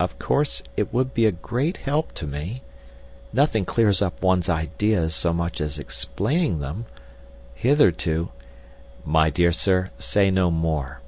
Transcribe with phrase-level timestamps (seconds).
[0.00, 2.62] "Of course it would be a great help to me.
[3.32, 6.86] Nothing clears up one's ideas so much as explaining them.
[7.54, 8.30] Hitherto—"
[9.04, 11.00] "My dear sir, say no more."